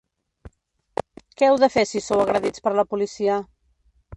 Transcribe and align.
Què 1.03 1.49
heu 1.49 1.59
de 1.65 1.69
fer 1.75 1.83
si 1.91 2.03
sou 2.07 2.25
agredits 2.25 2.65
per 2.69 2.77
la 2.79 2.89
policia? 2.95 3.37